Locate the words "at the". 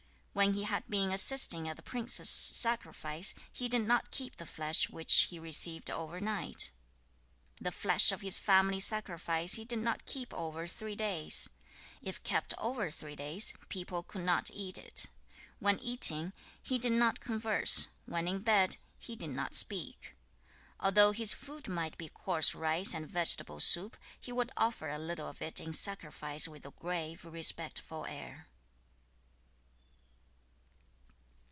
1.67-1.81